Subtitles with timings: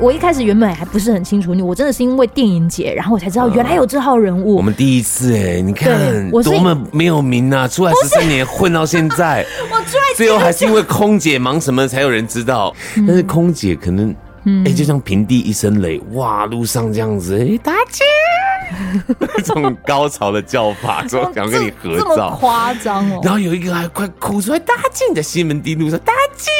[0.00, 4.54] 我一开始原本还不是很清楚你，我真的是因为电影节，然后我才知道原来有这号人物。
[4.54, 7.68] 嗯、我们第一次哎，你看我多么没有名啊！
[7.68, 12.74] 出来十三年混到现在， 我出来最后还是因为空姐忙什么才有人知道。
[12.96, 14.14] 嗯、但是空姐可能
[14.64, 18.02] 哎，就像平地一声雷，哇，路上这样子哎，大姐。
[19.36, 23.20] 这种高潮的叫法，说想跟你合照，夸张哦。
[23.22, 26.50] 然后有一个还快哭出来，大静在西门町路上，大静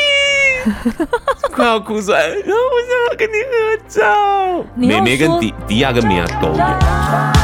[1.52, 3.54] 快要哭出来，然后我想要跟你合
[3.88, 4.64] 照。
[4.74, 7.39] 美眉跟迪迪亚跟米娅都有。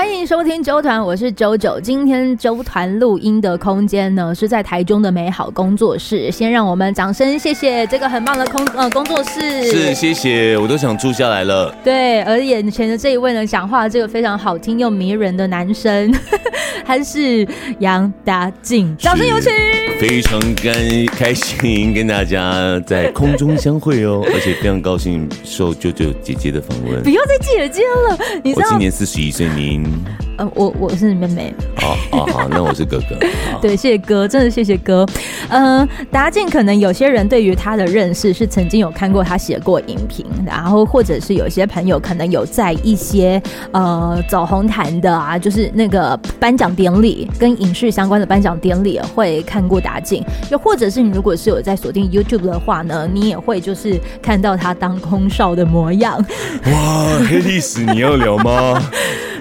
[0.00, 1.78] 欢迎收听周团，我是周九。
[1.78, 6.32] 今天周团录音的空间呢，是在台中的美好工作室。
[6.32, 9.62] 先让我们掌声谢谢这个很棒的空呃工作室。
[9.70, 11.70] 是，谢谢，我都想住下来了。
[11.84, 16.10] 对，而眼前的这一位呢，讲话这个非常好听又迷人的男生，
[16.82, 17.46] 他是
[17.80, 19.52] 杨达进，掌声有请。
[20.00, 20.72] 非常开
[21.08, 27.02] 开心跟大家在空中相会哦， 而且非常高兴受舅舅姐姐的访问。
[27.02, 29.89] 不要再姐姐了，你知道我今年四十一岁，您。
[29.90, 30.29] Mm-hmm.
[30.40, 31.54] 呃，我我是妹妹。
[31.82, 33.14] 哦哦，好，那我是哥哥。
[33.60, 35.06] 对，谢谢哥，真的谢谢哥。
[35.50, 43.40] 嗯、呃，达进可能有些人对于他的认识是曾经有看过他写过影评，然后或者是有些朋友可能有在一些
[43.72, 56.16] 呃走红毯的啊，就是那个颁奖典礼跟影视相关的颁奖典礼会看过达进，又或者是你如果是有在锁定 YouTube 的话呢，你也会就是看到他当空少的模样。
[56.64, 58.80] 哇，黑历史你要聊吗？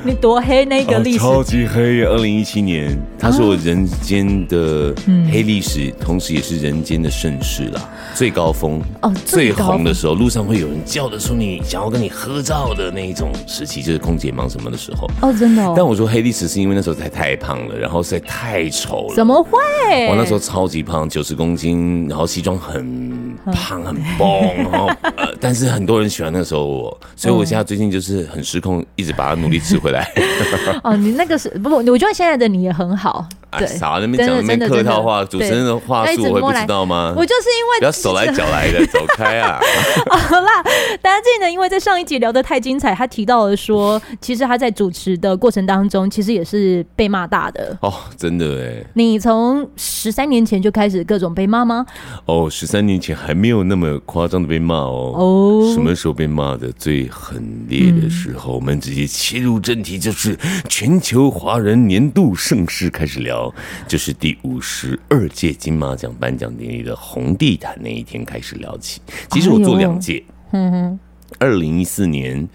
[0.01, 2.03] 你多黑那个历史、哦、超级黑！
[2.03, 4.93] 二零一七年，他是我人间的
[5.31, 7.89] 黑历史，啊、同时也是人间的盛世啦。
[8.15, 15.73] 最高峰哦，最红的时候，路上会有人叫得出你，想要跟你合照的那一种时期，就是空姐忙什么的时候哦，真的、哦。
[15.75, 19.15] 但我说黑历史是因为那时候太太胖了，然后实在太丑了。
[19.15, 19.57] 怎么会？
[20.09, 30.11] 我那时候超级胖，九十公斤，然后西装很胖很 崩，然后呃，但是很多人喜欢那时候我，所以我现在最近就是很失控，一直把它努力吃回来。
[30.83, 33.27] 哦，你那个是不不，我觉得现在的你也很好。
[33.57, 37.13] 对，啥那边讲那边客套话，主持人的话术我会不知道吗？
[37.17, 39.59] 我就是因为不要手来脚来的， 走开啊！
[40.09, 40.61] 好啦，
[41.01, 48.85] 大家记得，因为在上一集聊得太精彩，他提到了说，其实他在主持的过程当中，其实也是被骂大的哦，真的哎。
[48.93, 51.85] 你从十三年前就开始各种被骂吗？
[52.25, 55.13] 哦，十三年前还没有那么夸张的被骂哦。
[55.17, 58.53] 哦，什么时候被骂的最狠烈的时候？
[58.53, 63.38] 我们直接切入正题，就是全球华人年度盛事开始聊。
[63.87, 69.01] 就是第五十二届金马奖颁奖典礼的红地毯那一天开始聊起。
[69.29, 70.99] 其实我做两届，嗯哼，
[71.37, 72.47] 二零一四年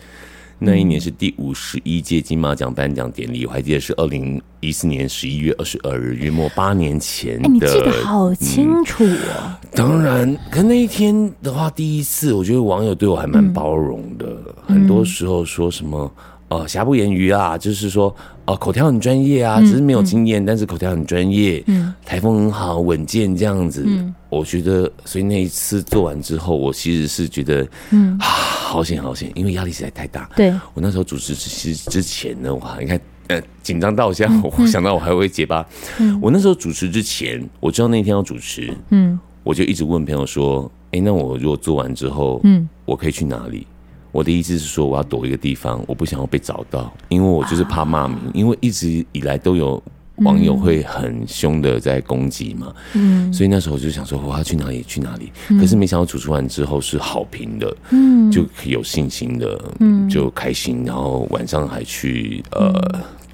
[0.58, 7.48] 那一年是第五十一届金马奖颁奖典礼，我还记得是二零一四年十一月二十二日，约莫八年前的。
[7.48, 9.60] 你记得好清楚啊！
[9.72, 16.10] 当然，可那一天的话，第一次我觉得网友对我还蛮包容的，很多时候说什么。
[16.48, 23.82] 哦，瑕不掩瑜啊，就是说，哦，口条很专业啊，只是没有经验，嗯嗯、但是口条很专业，嗯，台风很好，稳健这样子。
[23.86, 30.28] 嗯，我觉得，所以那一次做完之后，我其实是觉得，嗯啊，好险好险，因为压力实在太大。
[30.36, 35.66] 对，我那时候主持之之前呢，哇，你看，呃，紧张到现在，我想到我还会结巴。
[35.98, 43.66] 嗯，我那时候主持之前，我知道那天要主持，嗯，我就一直问朋友说，哎、欸，那我如果做完之后，嗯，我可以去哪里？
[44.14, 49.82] 我的意思是说，我要躲一个地方，我不想要被找到，因为我就是怕骂名，因为一直以来都有
[50.18, 62.72] 网友会很凶的在攻击嘛，嗯，所以那时候我就想说，我要去哪里去哪里，可是没想到主持完之后是好评的，嗯，就有信心的，嗯，就开心，然后晚上还去呃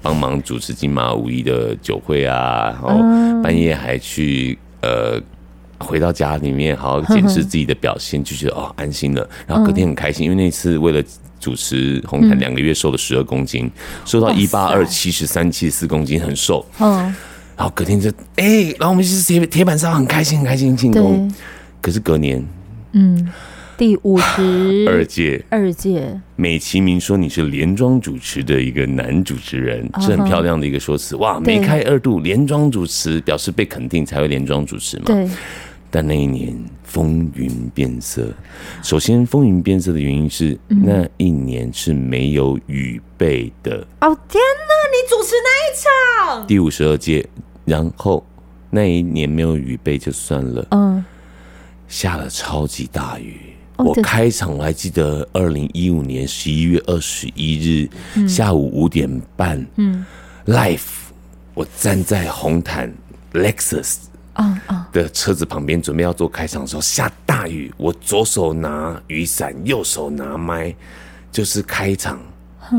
[0.01, 5.21] 帮忙主持金马五一的酒会啊，然后半夜还去呃。
[5.81, 9.27] 回到家里面，好好检视自己的表现，就觉得哦安心了。
[9.47, 11.03] 然后隔天很开心，因为那次为了
[11.39, 13.69] 主持红毯，两个月瘦了十二公斤，
[14.05, 16.65] 瘦到一八二七十三七十四公斤，很瘦。
[16.79, 16.97] 嗯，
[17.57, 21.33] 然后隔天就哎，然后我们就是铁铁板烧，很开心，很开心庆功。
[21.81, 22.45] 可是隔年，
[22.91, 23.27] 嗯，
[23.75, 31.15] 第五十 二届二届，美其名说你是连庄主持的一个男主持人，是很漂亮的一个说辞。
[31.15, 35.05] 哇，梅开二度，连庄主持表示被肯定才会连庄主持嘛。
[35.07, 35.27] 对。
[35.91, 38.33] 但那一年风云变色。
[38.81, 43.85] 首先，风云变色的原因是那一年是没有雨备的。
[43.99, 44.71] 哦天哪！
[44.91, 46.47] 你主持那一场？
[46.47, 47.27] 第五十二届，
[47.65, 48.25] 然后
[48.69, 51.03] 那一年没有雨备就算了，嗯，
[51.87, 53.39] 下了超级大雨。
[53.77, 60.05] 我开场我还记得，二零一五年十一月二十一日、嗯、下午五点半，嗯
[60.45, 61.09] ，Life，
[61.53, 62.93] 我站在红毯
[63.33, 63.95] Lexus
[64.33, 70.73] 啊啊的车子旁边，准备要做开场的时候，下大雨，我左手拿雨伞，右手拿麦，
[71.31, 72.19] 就是开场。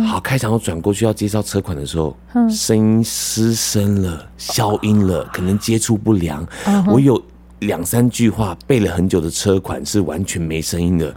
[0.08, 2.16] 好，开场我转过去要介绍车款的时候，
[2.48, 6.46] 声音失声了，消音了，可能接触不良。
[6.86, 7.22] 我有
[7.58, 11.14] 两三句话背了很久的车款是完全没声音的，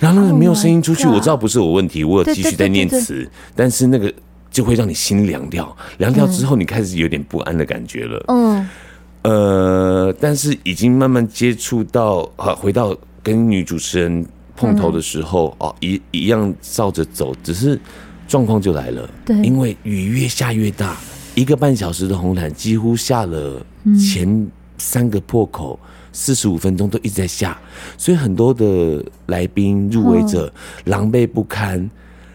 [0.00, 4.12] 然后那个没有声音出去，我知道不是我问题，我有继续在念词，但是那个
[4.50, 8.24] 就会让你心凉掉，凉掉之后你开始有点不安的感觉了。
[8.26, 8.68] 嗯，
[9.22, 14.26] 呃，但是已经慢慢接触到，啊，回到跟女主持人。
[14.56, 17.80] 碰头的时候哦，一一样照着走，只是
[18.28, 19.08] 状况就来了。
[19.24, 20.98] 对，因为雨越下越大，
[21.34, 23.64] 一个半小时的红毯几乎下了
[23.98, 24.46] 前
[24.76, 25.80] 三个破口，
[26.12, 27.58] 四十五分钟都一直在下，
[27.96, 30.52] 所以很多的来宾入围者
[30.84, 31.90] 狼狈不堪。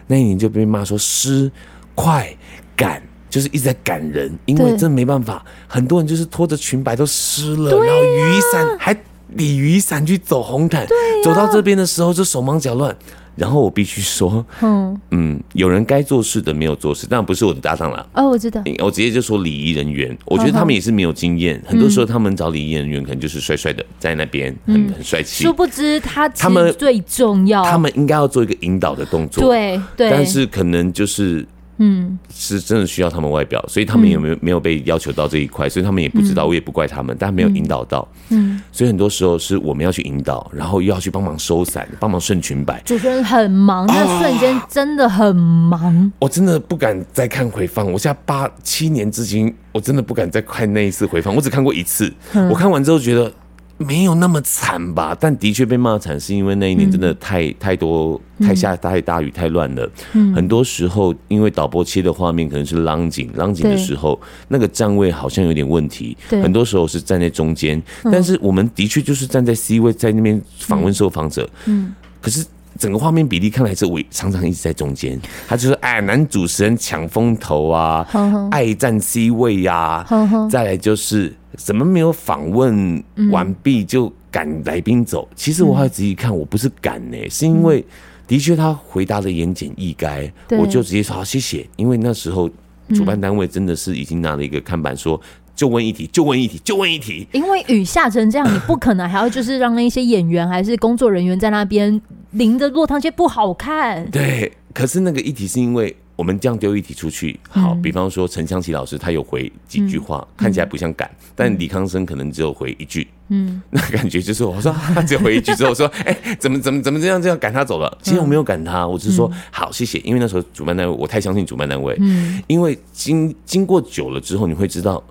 [0.08, 1.48] 那一年就被骂说湿、
[1.94, 2.28] 快、
[2.74, 3.00] 赶，
[3.30, 8.96] 就是一直在赶人，因为真没办法，很多人就是拖着裙摆都湿了，然后雨伞还。
[9.34, 10.88] 理雨伞去走红毯，啊、
[11.22, 12.96] 走到这边的时候就手忙脚乱。
[13.34, 18.08] 然后我必须说，嗯嗯，有人该做事的没有做事，当然不是我的搭档了。
[18.14, 21.60] 哦，我知道，我直接就说礼仪人员，我觉得他们也是没有经验。
[21.66, 25.44] 很多时候他们找礼仪人员可能就是帅帅的在那边，很很帅气。
[25.44, 29.44] 殊不知他他们最重要，他们应该要做一个引导的动作。
[29.44, 31.44] 对对，但是可能就是。
[31.78, 38.06] 嗯，是真的需要他们外表，所以他们也没有没有被要求到这一块，所以他们也不知道，我也不怪他们，但没有引导到。
[38.30, 42.80] 嗯，所以很多时候是我们要去引导，然后又要去帮忙收伞，帮忙顺裙摆。
[42.84, 46.12] 主持人很忙，那瞬间真的很忙。
[46.18, 52.12] 我真的不敢再看回放，我现在八七年至今，我真的不敢再看那一次回放，我只看过一次。
[52.50, 53.32] 我看完之后觉得。
[53.78, 59.90] 没有那么惨吧，但的确被骂惨，是因为那一年真的太、嗯、太多太下太大雨太乱了。
[60.14, 64.18] 嗯，很多时候因为导播切的画面可能是浪景，浪景的时候
[64.48, 66.16] 那个站位好像有点问题。
[66.30, 71.48] 对，很多时候是站在中间，但是我们的确就是站在 C 位，在那边访问受访者。
[71.66, 72.44] 嗯，可是。
[72.78, 78.06] 整个画面比例看来是我常常一直在中间，他就是哎，男主持人抢风头啊，
[78.50, 80.06] 爱占 C 位呀，
[80.50, 85.28] 再来就是怎么没有访问完毕就赶来宾走。
[85.34, 87.84] 其实我还仔细看，我不是赶呢，是因为
[88.26, 91.66] 的确他回答的言简意赅，我就直接说好谢谢。
[91.76, 92.48] 因为那时候
[92.94, 95.20] 主办单位真的是已经拿了一个看板说。
[95.56, 97.26] 就问一题，就问一题，就问一题。
[97.32, 102.00] 因为雨下成这样，你不可能还要就是让那些演员还是工作人员在那边
[102.32, 104.08] 淋着落汤鸡不好看。
[104.10, 117.98] 对，可是那个议题是因为我们这样丢议题出去，好，比方说陈湘琪老师他有回几句话，看起来不像赶，但李康生可能只有回一句，嗯，那感觉就是我说他只有回一句之后说， 哎，怎么怎么怎么这样这样赶他走了？
[118.02, 125.02] 其实我没有赶他，我只是说好谢谢，因为那时候主办单位我太相信主办单位，嗯，因为经经过久了之后，你会知道。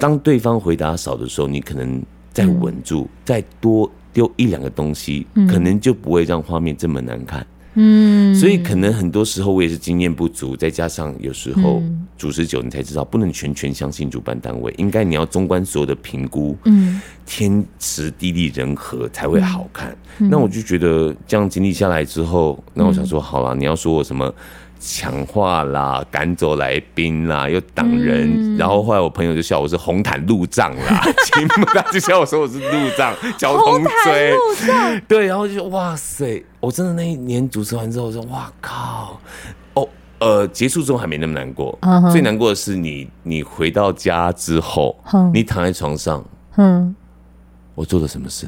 [0.00, 2.02] 当对方回答少的时候，你可能
[2.32, 7.46] 再稳住，嗯、再多丢一两个东西，嗯、可能就不会让画面这么难看。
[7.74, 11.80] 嗯，所以可能很多时候我也是经验不足，再加上有时候
[12.18, 19.96] 主持久，你才知道不能全权相信主办单位，应该你要综观所有的评估，嗯，天时地利人和才会好看。
[20.18, 24.34] 嗯、那我就觉得这样经历下来之后，那我想说，好了，你要说我什么？
[24.82, 31.02] 抢话啦，赶走来宾啦，又挡人，嗯、然后后来我朋友就笑我是红毯路障啦，
[31.74, 34.34] 他就笑我说我是路障，交通追，
[35.06, 39.20] 对，然后就哇塞，我真的那一年主持完之后我说哇靠，
[39.74, 39.86] 哦
[40.18, 41.78] 呃，结束之后还没那么难过，
[42.10, 46.24] 最难过的是你你回到家之后，嗯、你躺在床上，
[46.56, 46.96] 嗯，
[47.74, 48.46] 我做了什么事？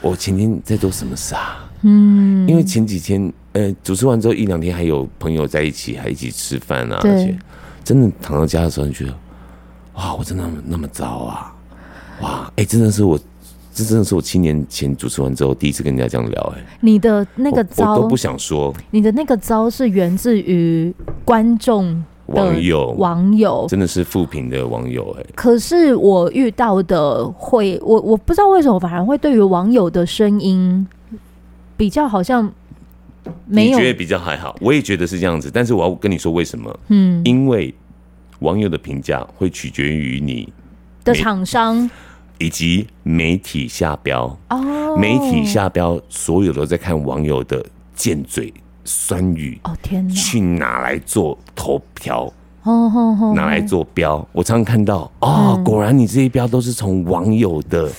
[0.00, 1.65] 我前天在做什么事啊？
[1.86, 3.32] 嗯，因为前几天。
[3.56, 7.10] 呃，主持完之后一两天还有朋友在一起，还一起吃饭啊，对。
[7.10, 7.34] 而且
[7.82, 9.14] 真的躺到家的时候，你觉得
[9.94, 11.54] 哇，我真的那么糟啊，
[12.20, 13.18] 哇，哎、欸，真的是我，
[13.72, 30.86] 这真的是我七年前主持完之后第一次跟人家这样聊、欸，哎，你的那个糟我，我都不想说，你的那个糟是源自于观众、网友、网友，真的是负评的网友、欸，哎，可是我遇到的会，我我不知道为什么反而会对于网友的声音
[31.76, 32.52] 比较好像。
[33.44, 35.50] 没有，你觉得比较还好，我也觉得是这样子。
[35.52, 36.78] 但是我要跟你说为什么？
[36.86, 37.74] 嗯，因为
[38.38, 40.52] 网友的评价会取决于你
[41.02, 41.90] 的厂商
[42.38, 44.96] 以及媒体下标哦。
[44.96, 47.66] 媒体下标，所有都在看网友的
[47.96, 48.54] 贱嘴
[48.84, 49.76] 酸语哦。
[49.82, 54.24] 天哪，去拿来做头条哦，拿来做标。
[54.30, 57.90] 我常常看到哦，果然你这些标都是从网友的。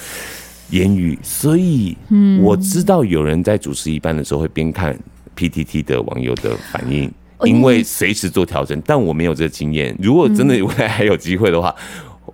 [0.69, 1.95] 言语，所以
[2.41, 4.97] 我知道有人在主持一半的时候会边看
[5.35, 7.11] PTT 的网友的反应，
[7.45, 8.81] 因为随时做调整。
[8.85, 11.73] 但我没有这个经验，如果真的未来还有机会的话。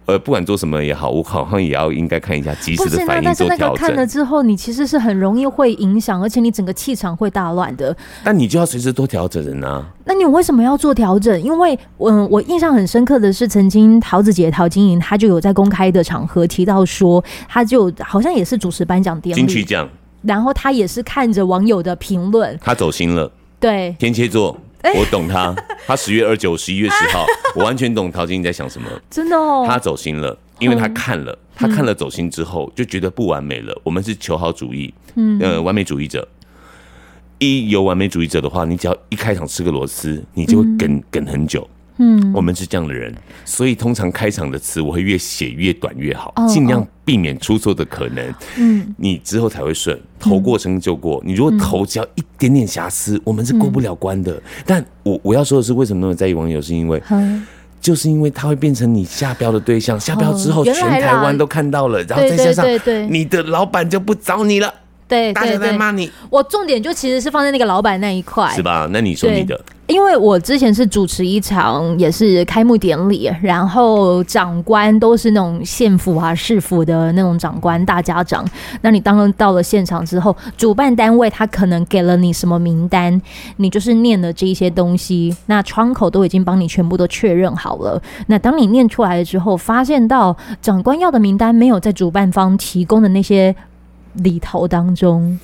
[0.06, 3.48] 呃，不管做什么也好，我好像也要应该看一下即时的反应做调整。
[3.48, 7.96] 但是那个看了之后，你其实是很容易会影响，而且你整个气场会大乱的。
[8.24, 9.86] 但你就要随时多调整人啊。
[10.06, 11.42] 那你为什么要做调整？
[11.42, 19.88] 因为，嗯，我印象很深刻的是，曾经桃子姐陶晶莹，她就有在公开的场合提到说，她就好像也是主持颁奖典礼，金曲奖，
[20.24, 23.32] 然后她也是看着网友的评论，她走心了。
[23.60, 24.58] 对，天蝎座。
[24.96, 25.56] 我懂他，
[25.88, 27.26] 他十月二九、十一月十号，
[27.56, 28.90] 我完全懂陶晶莹在想什么。
[29.10, 33.80] 真的哦，他走心了，因为他看了，他看了走心之后就觉得不完美了。
[33.84, 36.28] 我们是求好主义，嗯，呃，完美主义者。
[37.40, 41.68] 一有完美主义者的话，你只要一开场吃个螺丝，你就会梗梗很久。
[41.98, 43.14] 嗯，我们是这样的人，
[43.46, 48.34] 所以通常开场的词我会越写越短越好，尽量避免出错的可能。
[48.58, 51.22] 嗯，你之后才会顺，头过身就过。
[51.26, 54.42] 你如果头只要一点点瑕疵，我们是过不了关的。
[54.66, 56.60] 但我我要说的是，为什么那么在意网友？
[56.60, 57.02] 是因为，
[57.80, 62.66] 就是因为他会变成你下标的对象，下标之后全台湾都看到了，然后再加上
[63.12, 64.74] 你的老板就不找你了。
[65.14, 66.12] 对，大家在骂你。
[66.30, 68.88] 我重点就其实是放在那个老板那一块，是吧？
[68.92, 69.60] 那你说你的。
[69.86, 78.48] 因为我之前是主持一场也是开幕典礼，然后长官都是那种县府啊、市府的那种长官大家长。
[78.80, 83.22] 那你当到了现场之后，主办单位他可能给了你什么名单，
[83.58, 88.02] 你就是念了这一些东西，那窗口都已经帮你全部都确认好了。
[88.28, 93.54] 那当你念出来了之后，发现到长官要的名单没有在主办方提供的那些
[94.16, 95.40] 里头当中。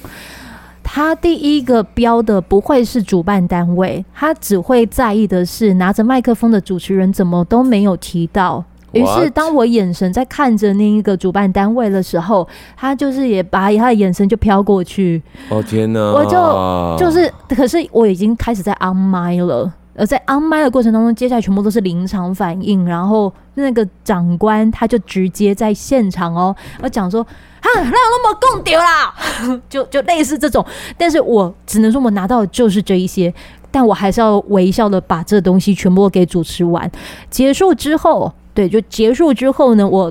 [0.82, 8.64] 他第一个标的不会是主办单位，他只会在意的是拿着麦克风的主持人怎么都没有提到。
[8.92, 15.22] 于是当我眼神在看着那一个主办单位的时候，他就是也把他的眼神就飘过去。
[15.50, 16.00] 哦天哪！
[16.00, 19.72] 我就就是，可是我已经开始在 on 麦了。
[20.00, 27.26] 而在 on 麦的过程当中，接下来全部都是临场反应，然后那个长官他就直接在现场哦，要讲说。
[27.62, 29.14] 哈，那有那么共丢啦，
[29.68, 30.66] 就就类似这种，
[30.98, 33.34] 但是我只能说我拿到的就是这一些，
[33.70, 36.90] 但我还是要微笑的把这东西全部给主持完。
[37.30, 40.10] 结束之后，对，就结束之后呢，我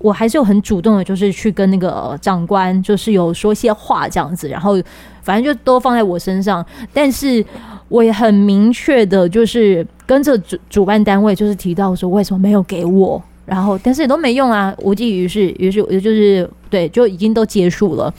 [0.00, 4.76] 我还是有很主动的，就是去跟那个长官，就是有说些话这样子，然后
[5.22, 7.44] 反正就都放在我身上，但是
[7.88, 13.22] 我也很明确的，就是跟着主主办单位就是提到说，为什么没有给我。
[13.44, 15.52] 然后，但是也都没用啊，无济于事。
[15.58, 18.12] 于是，也就是对，就已经都结束了。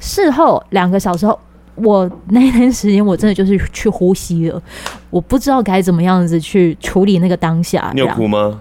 [0.00, 1.36] 事后两个小时后，
[1.76, 4.62] 我那段时间我真的就是去呼吸了，
[5.08, 7.90] 我不知道该怎么样子去处理那个当下。
[7.94, 8.60] 你有哭吗？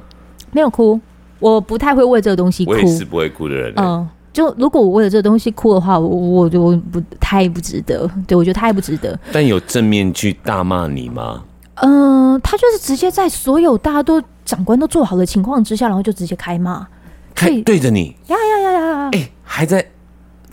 [0.54, 1.00] 没有哭，
[1.40, 2.72] 我不太会为这个东西哭。
[2.72, 3.74] 我也是不会哭的人。
[3.76, 8.06] 嗯，就如果我为了这个东西哭的话，我我就不太不值得。
[8.28, 9.18] 对，我觉得太不值得。
[9.32, 11.42] 但有正面去大骂你吗？
[11.76, 16.86] 嗯，他就是直接在所有大家都长官都做好的情况之下，然后就直接开骂，
[17.34, 19.86] 开对着你，呀呀呀呀呀，哎，还在。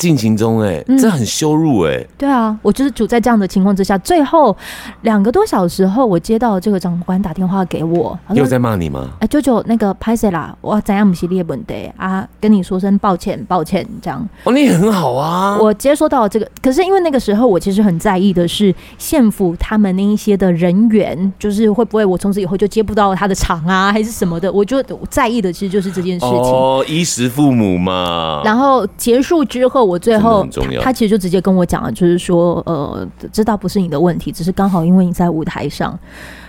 [0.02, 2.04] 进行中哎、欸，这很羞辱哎。
[2.18, 4.56] 对啊，我就是处在这样的情况之下，最后
[5.02, 9.10] 两个多小时后，我接到这个长官打电话给我，又在骂你吗？
[9.20, 12.26] 哎、欸，舅舅，那个拍谁啦，我怎样不是列本的啊？
[12.40, 14.28] 跟你说声抱歉，抱歉，这样。
[14.42, 15.56] 哦，你也很好啊。
[15.60, 24.52] 我接收到这个，可是因为那个时候我其实很在意的是县府他们那一些的人员，就是会不会我从此以后就接不到他的场啊，还是什么的？
[24.52, 26.36] 我就在意的其实就是这件事情。
[26.36, 28.42] 哦，衣食父母嘛。
[28.44, 29.91] 然后结束之后。
[29.91, 35.98] 我最后他，他其实就直接跟我讲了，就是说，呃，这倒不是你的问题，只是刚好因为你在舞台上。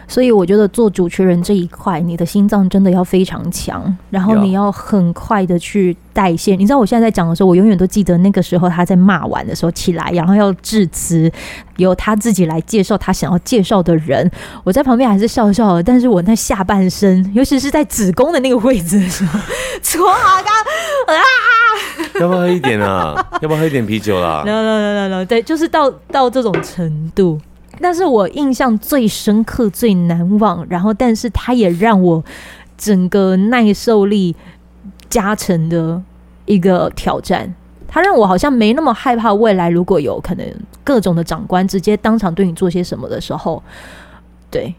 [0.05, 6.55] 所以我觉得做主持人这一块，你的心脏真的要非常强，然后你要很快的去代谢。
[6.57, 11.31] 你知道我现在在讲的时候，我永远都记得那个时候他在骂完的时候起来，然后要致辞，
[11.77, 14.29] 由他自己来介绍他想要介绍的人。
[14.65, 19.39] 我在旁边还是笑笑的，但是我那下半身，尤其是在子宫的那个位置的时候，
[19.81, 20.17] 搓啊
[21.07, 21.15] 啊！
[22.21, 23.15] 要不要喝一点啊？
[23.41, 27.39] 要不要喝一点啤酒啦？no no no no no，对，就是到到这种程度。
[27.81, 32.23] 但是我印象最深刻、最难忘，然后，但是它也让我
[32.77, 34.35] 整个耐受力
[35.09, 36.01] 加成的
[36.45, 37.53] 一个挑战。
[37.87, 40.47] 它让我好像没那么害怕未来，如果有可能
[40.83, 43.61] 各种的长官直接当场对你做些什么的时候，
[44.49, 44.73] 对，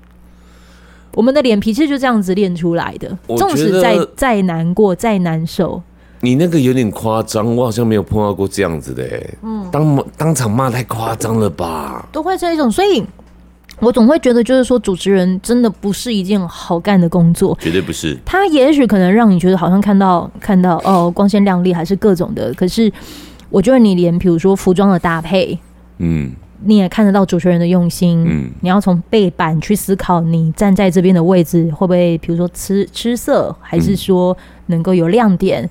[1.13, 3.17] 我们的脸皮其实就这样子练出来的。
[3.37, 5.83] 纵使再再难过、再难受。
[6.25, 9.05] 你那个有点夸张，我好像没有碰到过这样子的。
[9.43, 12.09] 嗯，当当场骂太夸张了吧？
[12.11, 13.05] 都会这一种，所以
[13.81, 18.17] 我总会觉得，就是说，主持人真的不是一件好干的工作，绝对不是。
[18.25, 22.55] 他也许可能让你觉得好像看到看到哦光鲜亮丽，还是各种的。
[22.55, 22.91] 可是，
[23.51, 25.59] 我觉得你连比如说服装的搭配，
[25.99, 26.33] 嗯，
[26.65, 28.25] 你也看得到主持人的用心。
[28.27, 35.63] 嗯，你要从背板去思考，你站在这边的位置会不会，比如说吃吃色，还是说能够有亮点。
[35.65, 35.71] 嗯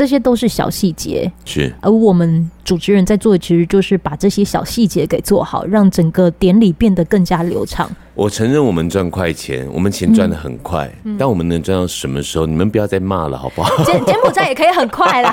[0.00, 1.70] 这些都是小细节，是。
[1.82, 7.86] 而我们主持人在做的，其实就是把这些小细节给做好，让整个典礼变得更加流畅。
[8.14, 12.46] 我承认我们赚快钱，我们钱赚的很快，嗯、但我们能赚到什么时候？
[12.46, 13.76] 你们不要再骂了，好不好？
[13.84, 15.30] 柬柬埔寨也可以很快啦，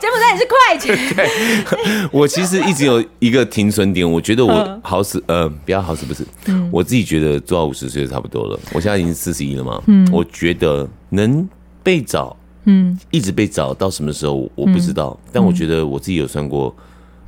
[0.00, 1.14] 柬埔寨也是快钱。
[1.14, 1.78] 对，
[2.10, 8.58] 我其实一直有一个停损点，我觉得我好死呃，不要好死不死，嗯、我自己觉得做到五十岁就差不多了。
[8.72, 11.48] 我现在已经四十一了嘛，嗯，我觉得能
[11.84, 12.36] 被找。
[12.64, 16.74] 嗯，一直被找到什么时候我不知道，嗯、但我觉得我自己有算过，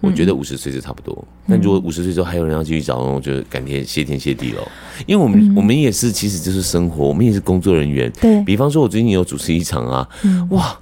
[0.03, 1.17] 嗯、我觉得五十岁就差不多。
[1.17, 4.63] 嗯、但如果五十岁之后还有人要继续找，我觉得感天谢天谢地了。
[5.07, 8.13] 因为我们、嗯、我们也是，其实就是生活，我们也是工作人员。
[8.21, 10.79] 对，比方说，我最近有主持一场啊，嗯、哇，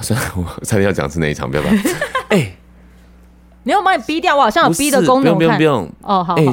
[0.00, 1.70] 算了，我 差点要讲是哪一场，不要吧？
[2.30, 2.56] 哎、欸，
[3.64, 5.84] 你要把你逼掉，我好像有逼的功能，不用不用不用。
[6.02, 6.52] 哦，好，好、欸，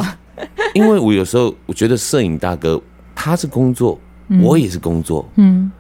[0.74, 2.82] 因为我有时候我觉得摄影大哥
[3.14, 4.00] 他是工作，
[4.30, 5.72] 嗯、我也是工作，嗯。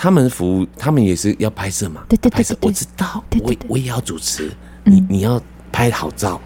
[0.00, 2.04] 他们服务，他们也是要拍摄嘛？
[2.08, 4.48] 对对对，拍摄我知道，我我也要主持。
[4.84, 6.40] 你你要拍好照，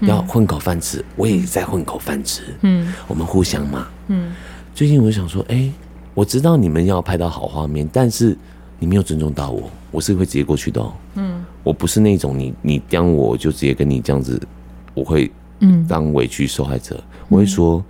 [0.00, 2.42] 要混口饭吃，我也在混口饭吃。
[2.60, 3.88] 嗯，我们互相嘛。
[4.08, 4.34] 嗯，
[4.74, 5.72] 最近我就想说，哎，
[6.12, 8.36] 我知道你们要拍到好画面，但是
[8.78, 10.92] 你没有尊重到我，我是会直接过去的。
[11.14, 14.38] 嗯，我不是那种你你刁我就直接跟你这样子，
[14.92, 17.02] 我会嗯当委屈受害者。
[17.30, 17.82] 我会说，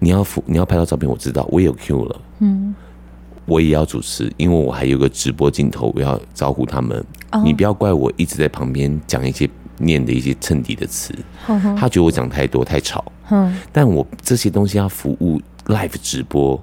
[0.00, 2.20] 你要服你要拍到照片，我知道，我也有 Q 了。
[2.40, 2.74] 嗯。
[3.44, 7.04] 我也要主持，因为我还有个直播镜头，我要招呼他们。
[7.30, 7.42] Oh.
[7.42, 11.12] 你不要怪我一直在旁边讲一些念的一些衬底的词。
[11.48, 11.60] Oh.
[11.76, 13.04] 他觉得我讲太多太吵。
[13.30, 13.50] Oh.
[13.72, 16.62] 但我这些东西要服务 live 直播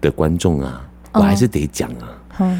[0.00, 1.22] 的观众啊，oh.
[1.22, 2.18] 我还是得讲啊。
[2.38, 2.50] Oh.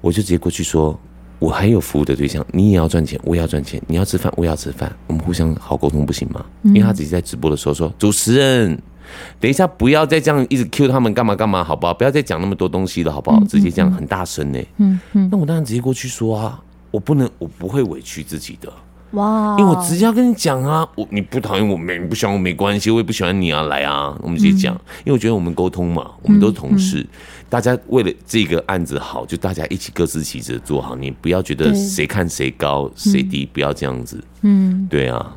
[0.00, 0.98] 我就直接过去说，
[1.38, 3.80] 我还有服务的对象，你也要赚钱，我也要赚钱。
[3.86, 6.44] 你要吃饭，我也要吃饭，我们互相好沟通不行吗？
[6.64, 8.78] 因为他自己在直播的时候说，主持人。
[9.38, 11.94] 等一下，不要再这样一直 cue 他们干嘛干嘛，好不好？
[11.94, 13.42] 不要再讲那么多东西了，好不好？
[13.44, 14.58] 直接这样很大声呢。
[14.78, 15.28] 嗯嗯。
[15.30, 18.72] 那我当然直接过去说啊，我不能，我不会委屈自己的。
[19.12, 19.56] 哇！
[19.58, 24.72] 因为我直接要跟你讲啊，我你不讨厌我没不喜欢我没关系，我也不喜欢你啊，来啊，我们直接讲。
[25.04, 27.04] 因为我觉得我们沟通嘛，我们都是同事，
[27.48, 30.94] 大家为了这个案子好，就大家一起各司其职做好。
[30.94, 34.22] 你不要觉得谁看谁高谁低，不要这样子。
[34.42, 35.34] 嗯，对啊。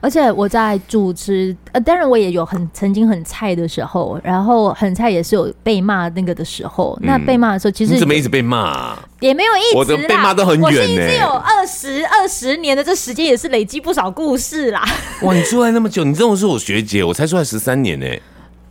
[0.00, 6.98] 而且我在主持，呃，当然我也有很曾经很菜的时候，然后很菜也是有被骂那个的时候。
[7.02, 8.96] 那被骂的时候，其实你怎么一直被骂？
[9.20, 10.66] 也没有一直，我的被骂都很远呢。
[10.66, 14.84] 我是一直有二十二十年的这时间，也是累积不少故事啦。
[15.22, 18.06] 哇，你出来那么久，你这种是我学姐，我才出来十三年呢。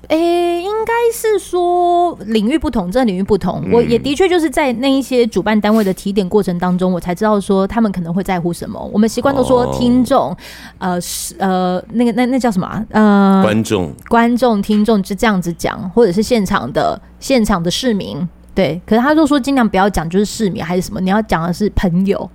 [0.09, 3.61] 诶、欸，应该是说领域不同，这个、领域不同。
[3.65, 8.79] 嗯、我也的确就是在那一些主办单位的提点过程当中，我才知道说他们可能会在乎什么。
[8.91, 10.37] 我们习惯都说听众，哦、
[10.79, 12.85] 呃，是呃，那个那那叫什么？
[12.89, 18.27] 呃，观众、观众、听众是这样子讲，或者是现场的现场的市民。
[18.53, 22.29] 对，可是他就说尽量不要讲就是市民还是什么，你要讲的是朋友。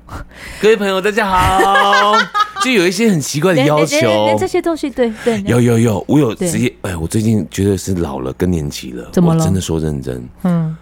[0.61, 2.15] 各位朋友，大家好。
[2.63, 5.43] 就有一些很奇怪的要求，这些东西，对对。
[5.47, 9.09] 有有有，我有直接，哎，我最近觉得是老了更年期了。
[9.13, 9.41] 怎么了？
[9.41, 10.77] 我真的说认真，嗯，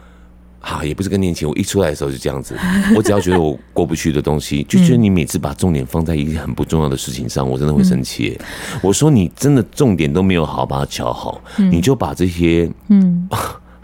[0.59, 2.57] 好，也不是更年期，我一出来的时候就这样子。
[2.97, 8.39] 我只要觉得我过不去的东西，就觉得你每次把重点放在一个很不重要的事情上，我真的会生气。
[8.83, 13.29] 我说你真的重点都没有好好把它调好，你就把这些嗯。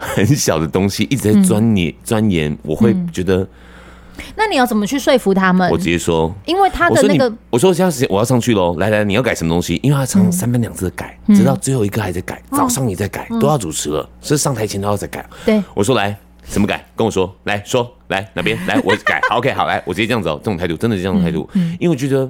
[0.05, 3.47] 很小的东西一直在钻研钻研，我会觉得。
[4.35, 5.69] 那你要怎么去说服他们？
[5.71, 9.79] 我直接说，因为他的那个，我说现在时间我要上去喽，来来，你要改什么东西？
[9.83, 15.25] 因为他常常三番两次的改，直到最后一个还在改，早上也在改，都要主持了，是上台前都要在改。
[15.45, 16.85] 对，我说来怎么改？
[16.95, 21.49] 跟我说，来说来哪边 来我改，OK 好来，我直接这样子哦，这种态度真的是这种态度，
[21.79, 22.29] 因为我觉得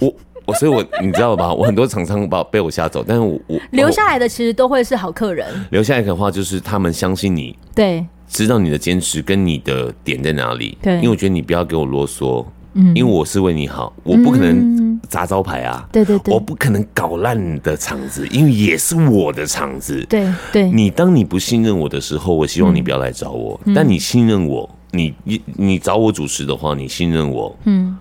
[0.00, 0.14] 我。
[0.46, 1.52] 我所以，我你知道吧？
[1.52, 5.44] 我很多厂商把被我吓走，但是我我留下来的其实都会是好客人。
[5.72, 10.76] 留下来的话，就是他们相信你，对，知道你的坚持跟你的点在哪里。
[10.82, 20.04] 对，因为我觉得你不要给我啰嗦，嗯，因为我是为你好，我不可能砸招牌啊，对对对，我不可能搞烂你的场子，因为也是我的场子。
[20.08, 23.60] 对对，你当你不信任我的时候，我希望你不要来找我。
[23.74, 27.96] 但你信任我，你你你找我主持的话，你信任我，嗯。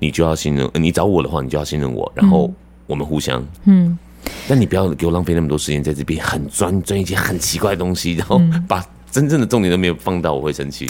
[0.00, 2.48] 你就要信任，你找我的话，你就要信任我，然后
[2.86, 3.44] 我们互相。
[3.64, 3.98] 嗯，
[4.46, 10.86] 但你不要给我浪费那么多时间在这边，很专钻一些很奇怪的东西，然后把真正的重点都没有放到，我会生气。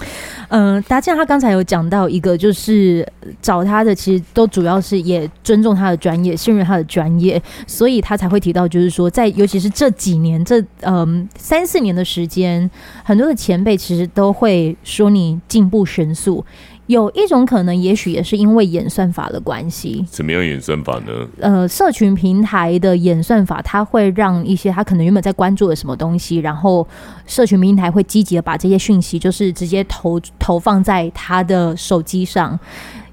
[0.49, 3.07] 嗯、呃，达健他刚才有讲到一个，就是
[3.41, 12.69] 找他的其实都主要是也尊重他的专业，信任他的专业，所以他才会提到，就是说在尤其是这几年这嗯、三四年的时间，
[13.05, 16.45] 很多的前辈其实都会说你进步神速。
[16.89, 20.05] 有一种可能，也许也是因为演算法的关系。
[20.11, 21.29] 怎么样演算法呢？
[21.39, 26.87] 呃，社群平台的演算法，它会让一些他可能原本在关注的什么东西，然后
[27.27, 32.59] 社群平台会积极的把这些讯息，就是直接投投放在他的手机上。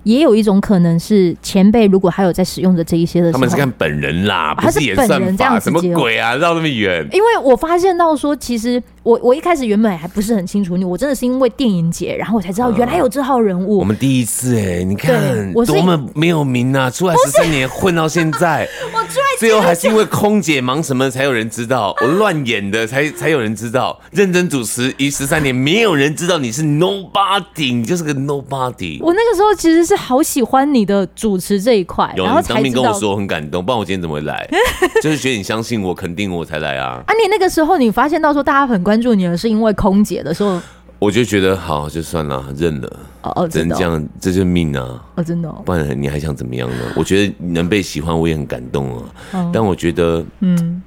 [0.05, 7.05] 也有一种可能是前辈如果还有在使用的这一些的时候，他们是看本人啦，不是演算法，他是本人这样，什么鬼啊，绕那么远？
[7.11, 13.79] 因为我发现到说，其实我我一开始原本还不是很清楚你，我真的是因为电影节，然后我才知道原来有这号人物。
[13.79, 28.99] 啊、我们第一次哎、欸，你看我多么没有名啊，出来十三年混到现在， 我出来最后还是因为空姐忙什么才有人知道，我乱演的才才有人知道，认真主持一十三年没有人知道你是 nobody，你就是个 nobody。
[29.01, 29.94] 我那个时候其实是。
[29.95, 34.47] 好喜欢你的主持这一块，然后当面跟我说很感动，不然我今天怎么会来？
[35.01, 37.01] 就是觉得你相信我，肯定我才来啊！
[37.05, 40.59] 啊，你那个时候你发现到说大家很关注你了，是因为空姐的时候，
[40.99, 42.99] 我就觉得好，就算了，认了。
[43.21, 45.03] 哦哦，真的这样，这就是命啊！
[45.15, 46.75] 哦，真的，不然你还想怎么样呢？
[46.95, 49.49] 我觉得能被喜欢，我也很感动啊。
[49.51, 50.81] 但我觉得，嗯。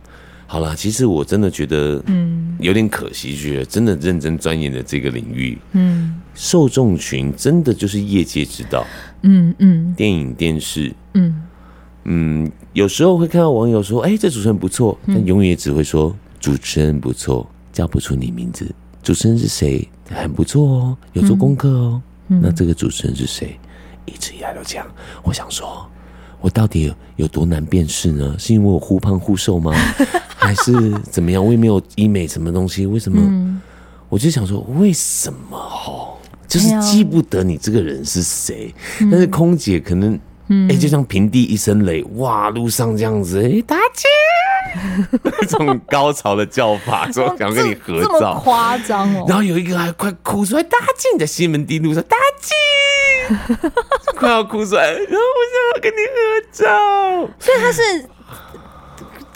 [0.51, 8.87] 好了，其实我真的觉得，嗯，有点可惜，觉得真的认真钻研的这个领域，嗯，受众群真的就是业界知道，
[9.25, 11.43] 嗯嗯，电影电视，嗯
[12.05, 19.87] 嗯，有时候会看到网友说，哎，这主持人不错，但永远也只会说主持人不错，叫不出你名字，主持人是谁？
[20.09, 23.61] 很不错哦，有做功课哦，那这个主持人是谁？
[24.07, 24.87] 一直以来都这样，
[25.23, 25.87] 我想说。
[26.41, 28.37] 我到底有，有多难辨识呢？
[28.39, 29.75] 是因为我忽胖忽瘦吗？
[30.49, 30.73] 还是
[31.11, 31.45] 怎么样？
[31.45, 33.21] 我也没有医美什么东西，为什么？
[33.23, 33.61] 嗯、
[34.09, 35.59] 我就想说，为什么？
[35.59, 38.75] 哦，就是记不得你这个人是谁。
[39.01, 44.09] 嗯、但是空姐可能，哎、嗯欸，就像平地一声雷，哇，路上这样子，哎、欸，大姐，
[45.47, 49.27] 这种高潮的叫法，说想跟你合照，夸张哦。
[49.29, 52.55] 然后有一个还快哭出来，大姐你在西门町路上，大姐。
[54.17, 57.31] 快要哭出来，然后我想要跟你合照。
[57.39, 57.83] 所以他是，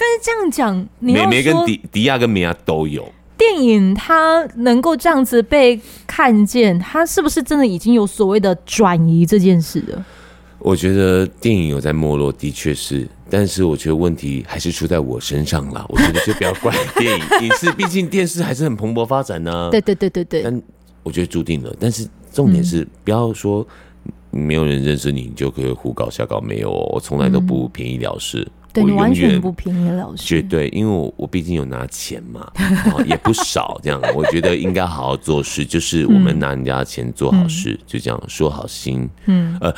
[0.03, 10.05] 但是这样讲，美眉跟迪迪亚跟米娅都有电影，它能够这样子被看见，它是不是真的已经有所谓的转移这件事了？
[10.59, 15.87] 我觉得电影有在没落，的确是，但是我觉得问题还是出在我身上了。
[15.89, 19.71] 我觉得就不要怪电影，影视毕竟电视还是很蓬勃发展呢、啊。
[19.71, 20.63] 对对对对对，但
[21.05, 22.09] 我觉得注定了，但是。
[22.33, 23.67] 重点是不要说
[24.31, 26.41] 没有人认识你，你就可以胡搞瞎搞。
[26.41, 28.51] 没有，我从来都不便宜了事。
[28.73, 32.51] 对，你完全不便宜老师，绝对，因为我我毕竟有拿钱嘛，
[33.07, 33.81] 也不少。
[33.83, 39.09] 这样，我觉得应该好好做事，就是我们拿人家的钱做好事，就这样说好心。
[39.27, 39.75] 嗯，呃。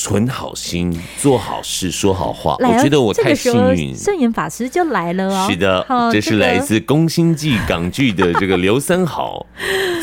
[0.00, 2.54] 存好心，做好事，说好话。
[2.60, 3.92] 我觉得我太幸运。
[3.96, 5.48] 圣严法师就来了哦。
[5.50, 9.44] 是的，这是来自《宫心计》港剧的这个刘三好。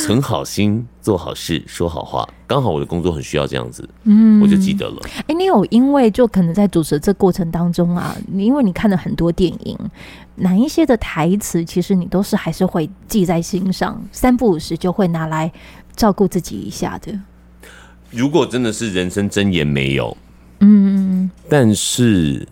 [0.02, 2.28] 存好心，做好事，说好话。
[2.48, 5.02] 刚好我的工作很需要这样子，嗯，我就记得了。
[5.28, 9.78] 哎，你有因为就可能在主持这过程当中啊，你因为你看了很多电影，
[10.36, 15.52] 哪一些的台词其实你都是还是会记在心上，三不五时就会拿来
[15.96, 17.20] 照顾自己一下的。
[18.12, 20.16] 如果真的是人生真言没有，
[20.60, 22.48] 嗯，但是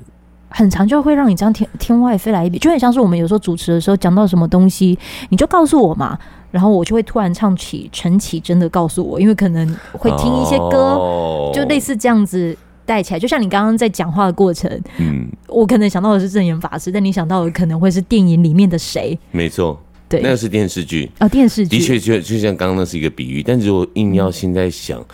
[0.55, 4.97] 很长就会让你这样天天外飞来一笔，就很像是我们有时候主持的时候讲到什么东西，
[5.29, 6.17] 你就告诉我嘛，
[6.51, 19.17] 然后我就会突然唱起陈绮贞的告诉我，因为可能会听一些歌，哦、就类似这样子带起来，就像你刚刚在讲话的过程，嗯，我可能想到的是证言法师，但你想到的可能会是电影里面的谁？
[19.31, 21.09] 没错，对，那个是电视剧。
[21.17, 21.79] 啊、哦，电视剧。
[21.79, 24.99] 的确就就像刚刚那是一个比喻，但是我硬要现在想。
[24.99, 25.05] 嗯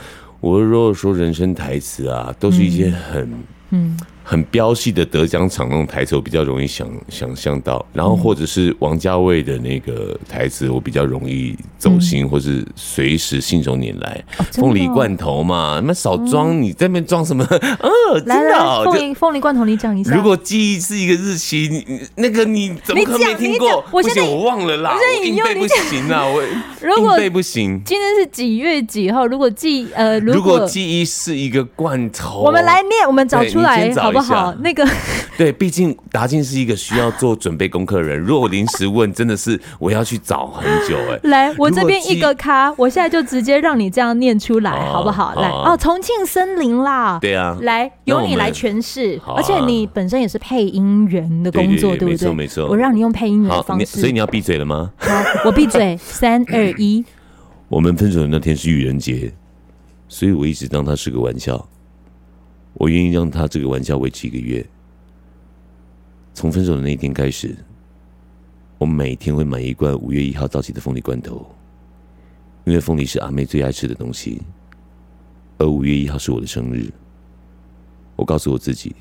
[0.42, 3.38] 我如果说人生台词啊，都是一些很嗯。
[3.72, 3.98] 嗯
[4.30, 14.24] 很标戏的得奖场那种台词，我比较容易想想象到，然后或者是王家卫的那个台词，我比较容易走心，嗯、或是随时信手拈来。
[14.52, 17.44] 凤、哦、梨罐头嘛，那少装，嗯、你在那边装什么？
[17.82, 18.84] 哦，真的、哦。
[18.86, 20.16] 凤梨凤梨罐头，你讲一下。
[20.16, 23.84] 如果记忆是一个日期，你那个你怎么可能没听过？
[23.92, 26.44] 我现在我忘了啦，我硬背不行啊，我
[26.88, 27.82] 如果硬背不行。
[27.84, 29.26] 今天是几月几号？
[29.26, 34.46] 如果记呃，如果，如果记忆是一个罐头，我们来念，我们找出来，好不好？
[34.48, 34.88] 好，那个
[35.38, 38.20] 对，毕竟达进是一个需要做准备功课的人。
[38.20, 41.20] 如果临时问，真的是我要去找很久哎。
[41.30, 45.34] 来，我这边一个咖，我现在就直接让你这样念出来，好不好？
[45.40, 47.20] 来哦，重庆森林啦。
[47.22, 52.12] 对啊，来由你来诠释，而且你本身也是配音员的工作，对不对？
[52.12, 52.68] 没错没错。
[52.68, 54.92] 我让你用配音员的方式，所以你要闭嘴了吗？
[54.98, 55.98] 好，我闭嘴。
[56.02, 57.04] 三二一。
[57.68, 59.32] 我们分手的那天是愚人节，
[60.08, 61.68] 所以我一直当他是个玩笑。
[62.74, 64.66] 我愿意让他这个玩笑维持一个月。
[66.34, 67.58] 从分手的那一天开始，
[68.78, 71.46] 我每天会买一罐五月一号到期的凤梨罐头，
[72.64, 74.42] 因为凤梨是阿妹最爱吃的东西，
[75.58, 76.90] 而五月一号是我的生日。
[78.16, 78.96] 我告诉我自己，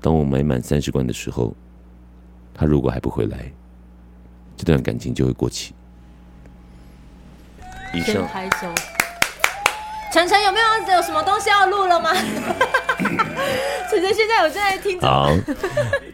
[0.00, 1.56] 当我买满三十罐的时候，
[2.52, 3.50] 他如果还不回来，
[4.56, 5.74] 这段感情就会过期。
[7.92, 8.28] 以上。
[10.14, 12.14] 晨晨有没有有什么东西要录了吗？
[13.90, 15.00] 晨晨现在有正在听。
[15.00, 15.28] 好，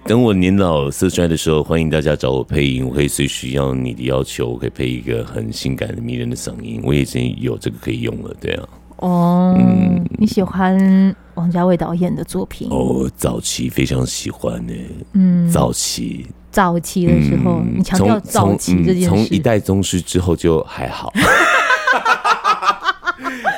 [0.07, 8.67] 等我年老色衰的时候，欢迎大家找我配音，我可以随时要你的要求，我可以配一个很性感的迷人的嗓音，我已经有这个可以用了，对啊。
[8.97, 12.69] 哦，嗯，你喜欢王家卫导演的作品？
[12.71, 14.73] 哦，早期非常喜欢呢。
[15.13, 21.13] 嗯，早期，早期的时候，嗯、你强调早期这件事，从、嗯、一代宗师之后就还好。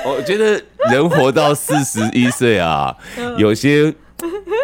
[0.04, 2.94] 我觉得人活到四十一岁啊，
[3.38, 3.92] 有些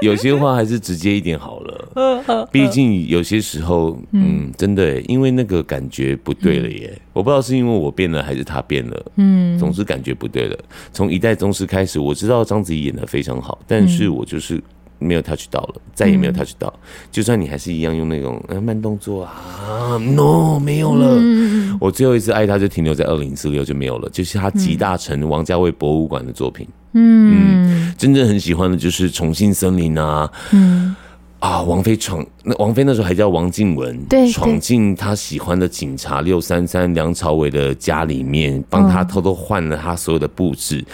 [0.02, 2.48] 有些话还是直接一点好了。
[2.52, 7.00] 毕竟有些时候，嗯，真的，因为那个感觉不对了耶。
[7.12, 10.56] 我不知道是因为我变了还是他变了，嗯，总是感觉不对了。
[10.92, 14.62] 从一代宗师开始，我知道章子怡演的非常好，但是我就是。
[14.98, 16.68] 没有 touch 到了，再也没有 touch 到。
[16.76, 16.80] 嗯、
[17.10, 21.16] 就算你还是一样用那种慢动作啊，no 没有了。
[21.18, 26.66] 嗯、我最后一次爱他就停留在二零四六就没有了，就是他集大成王家卫博物馆的作品。
[26.92, 30.30] 嗯，嗯，真正很喜欢的就是重庆森林啊。
[30.52, 30.96] 嗯
[31.38, 40.80] 啊，王菲闯那王菲那时候还叫王静雯，对，闯进他喜欢的警察六三三梁朝伟的家里面，帮他偷偷换了他所有的布置。
[40.80, 40.90] 哦、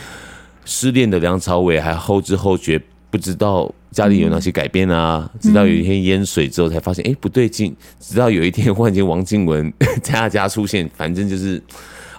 [0.66, 2.78] 失恋的梁朝伟还后知后觉。
[3.14, 5.30] 不知道家里有哪些改变啊？
[5.40, 7.72] 直到有一天淹水之后，才发现哎、欸、不对劲。
[8.00, 9.72] 直到有一天，忽然间王静文
[10.02, 11.62] 在他家出现，反正就是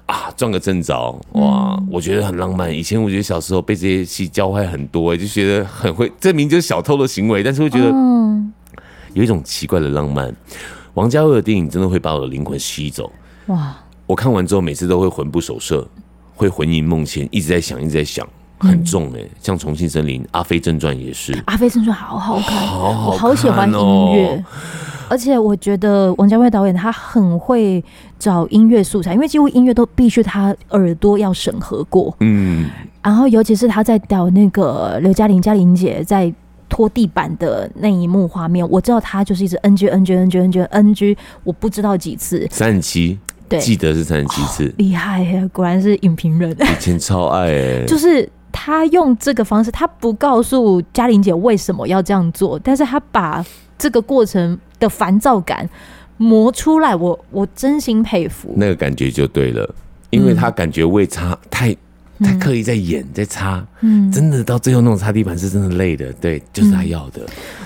[0.05, 1.77] 啊撞个正着哇！
[1.91, 2.73] 我觉得很浪漫。
[2.73, 7.93] 以前我觉得小时候被这些戏教坏很多，就觉得很会证明就是小偷的行为，但是会觉得
[9.13, 10.33] 有一种奇怪的浪漫。
[10.93, 13.11] 王家卫的电影真的会把我的灵魂吸走
[13.47, 13.75] 哇！
[14.07, 15.85] 我看完之后，每次都会魂不守舍，
[16.35, 18.25] 会魂萦梦牵，一直在想，一直在想。
[18.57, 24.43] 很重哎、欸，像《重庆森林》《阿飞正传》也是，《阿飞正传》好好看，好好看哦、我好喜欢音乐，
[25.07, 27.83] 而且我觉得王家卫导演他很会
[28.17, 32.69] 找音乐素材，因为几乎音乐都必须他耳朵要审核过，嗯，
[33.03, 36.33] 然后尤其是他在导那个刘嘉玲、嘉玲姐在
[36.67, 48.27] 拖地板的那一幕画面，我知道他就是一直 NG NG NG NG NG，我不知道几次，三十七，对，记得是三十七次，厉害呀，果然是影评人，以前超爱哎、欸， 就是。
[48.57, 53.45] 他用这个方式，他不告诉嘉玲姐为什么要这样做，但是他把
[53.77, 55.69] 这个过程的烦躁感
[56.15, 58.53] 磨出来，我我真心佩服。
[58.55, 59.75] 那个感觉就对了，
[60.09, 61.71] 因为他感觉未擦太、
[62.19, 67.21] 嗯、太刻意在演在擦，嗯，真的到最后那种擦地板是真的累的，对，就是他要的，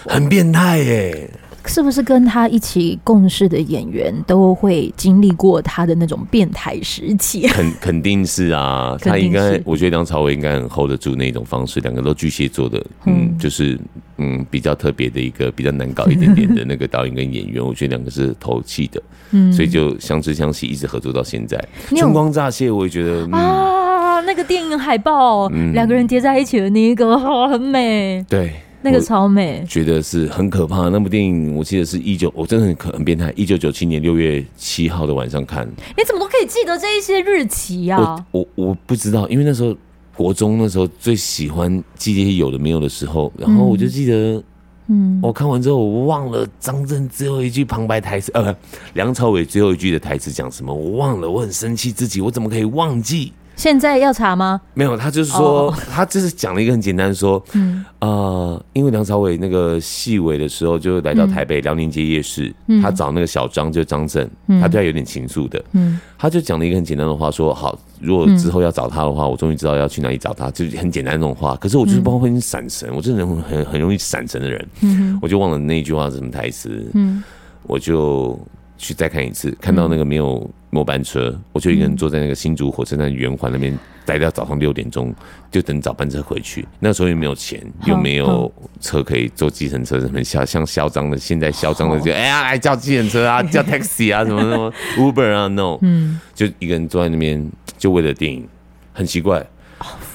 [0.06, 1.30] 嗯、很变态耶。
[1.69, 7.47] 是不是跟他一起共事的演员都会经历过他的那种变态时期？
[7.47, 11.79] 肯 肯定是啊，他应该，我觉得梁朝伟应该很 hold 得住那种方式。
[11.82, 13.79] 两个都巨蟹座的，嗯，就是
[14.17, 19.01] 嗯比较特别的一个比较难搞一点点的那个导演 跟演员，我觉得两个是投契的，
[19.32, 21.63] 嗯，所以就相知相惜，一直合作到现在。
[21.95, 28.51] 春光乍泄，我也觉得啊，那个电影海报，两个人叠在一起的那一个，很美，对。
[28.81, 30.89] 那个超美，觉得是很可怕。
[30.89, 33.33] 那部电影我记得是一九，我真的很可很变态。
[33.35, 38.25] 一九九七年六月七号的晚上看，你怎么都可以记得这一些日期啊？
[38.31, 39.75] 我我我不知道，因为那时候
[40.15, 44.41] 国中那时候最喜欢记这些有的没有的时候，然后我就记得，
[44.87, 48.55] 嗯，我看完之后我忘了张震最后一句旁白台词，呃，
[48.93, 53.33] 梁朝伟最后一句的台词讲什么，我忘了，我很生气自己，我怎么可以忘记？
[53.59, 54.61] 现在要查吗？
[54.73, 55.75] 没有，他就是说，oh.
[55.91, 71.53] 他就是讲了一个很简单，说，嗯，呃，因为梁朝伟那个戏尾的时候就来到台北辽宁街夜市，嗯、他找那个小张，就张震，嗯、他对他有点情愫的，嗯，他就讲了一个很简单的话，说，好，如果之后要找他的话，我终于知道要去哪里找他，就是很简单那种话。
[71.57, 77.21] 可是我就是不知道会闪神，我这人很很容易闪神的人，嗯，我就忘了那一句话是什么台词，嗯，
[77.63, 78.39] 我就
[78.77, 80.49] 去再看一次，看到那个没有。
[80.69, 85.13] 末班车，我就一个人坐在那个新竹火车站圆环那边待到早上六点钟，
[85.51, 86.67] 就等早班车回去。
[86.79, 98.47] 那时候又没有钱，又没有车可以坐计程车，什么像像嚣张的，现在嚣张的就哎呀，来叫计程车啊， 叫 taxi 啊，什么什么 Uber 啊，no，嗯，就一个人坐在那边，就为了电影，
[98.93, 99.45] 很奇怪。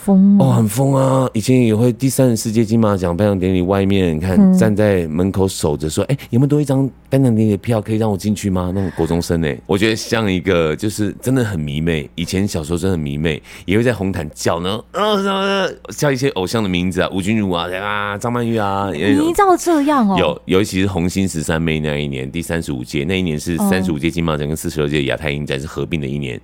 [0.04, 1.26] 疯哦，很疯啊！
[1.32, 12.10] 以前也会第三十四届金马奖颁奖典礼外面，你看、嗯、站在门口守着，说：“哎、欸，有没有多一张颁奖典礼的票可以让我进去吗？”那种国中生呢，我觉得像一个就是真的很迷妹。
[12.16, 20.16] 以前小时候真的很迷妹，也会在红毯叫呢，呃，什么叫一些偶像的名字啊，吴君如啊，啊，张曼玉啊，迷照这样哦。
[20.18, 26.38] 有，尤其是红星十三妹那一年，第三十五届那一年是三十五届金马奖跟四十六届亚太影展是合并的一年。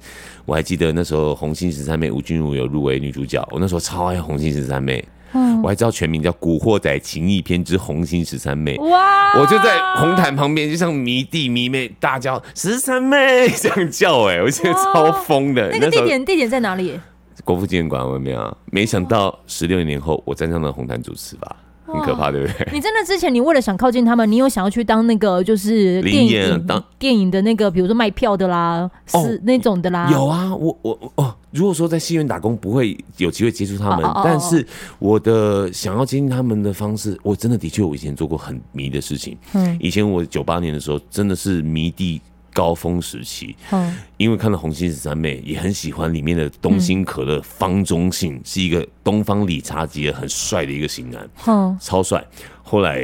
[0.47, 5.05] 我还记得那时候红星十三妹吴君如有入围女主角，我那时候超爱红星十三妹。
[5.33, 8.77] 嗯，我还知道全名叫《古惑仔情义篇之红星十三妹》。
[8.89, 9.39] 哇！
[9.39, 15.71] 我就在红毯旁边，就像迷弟迷妹大叫“十三妹”这样叫，哎，我觉得超疯的。
[15.71, 16.99] 那个地点地点在哪里？
[17.45, 18.53] 国父纪念馆外面啊。
[18.73, 21.57] 没想到十六年后，我站上了红毯主持吧。
[21.93, 22.69] 很可怕，对不对？
[22.73, 30.09] 你真的之前，你为了想靠近他们，你有想要去当那个就是电影当电影的那个，比如说卖票的啦，哦、是那种的啦。
[30.11, 34.67] 有啊，我我哦，如果说在戏院打工，不会有机会接触他们，但是
[34.99, 39.37] 我的想要接近他们的方式，我真的的确我以前做过很迷的事情。
[39.55, 42.21] 嗯，以前我九八年的时候，真的是迷弟。
[42.61, 52.23] 高峰时期，嗯，因为看到《红星十三妹》，也很喜欢里面的东星可乐方中信，嗯，是一个东方理查吉尔很帅的一个型男，嗯，超帅。
[52.63, 53.03] 后来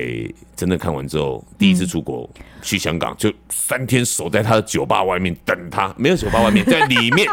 [0.54, 7.26] 真的看完之后，第一次出国，嗯，去香港，就三天守在他的酒吧外面等他，没有酒吧外面，在里面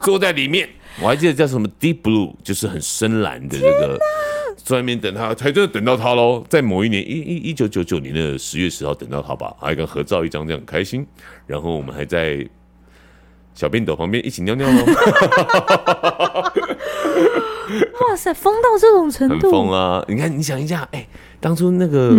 [0.00, 0.68] 坐在里面，
[1.00, 3.96] 我还记得叫什么 Deep Blue，就是很深蓝的这个。
[4.64, 6.44] 在外面等他，才真的等到他喽。
[6.48, 11.06] 在某一年，一一一九九九年的十月十号等到他吧，还跟合照一张，这样很开心。
[11.46, 12.46] 然后我们还在
[13.54, 14.84] 小便斗旁边一起尿尿喽。
[18.00, 19.34] 哇塞，疯到这种程度！
[19.34, 20.02] 很疯啊！
[20.08, 21.08] 你看，你想一下，哎、欸，
[21.40, 22.10] 当初那个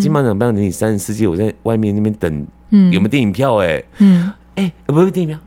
[0.00, 3.76] 金马奖颁奖典礼三十四届，我在外面那边等，嗯，有没有电影票、欸？
[3.76, 5.38] 哎，嗯，哎、欸，不是电影票，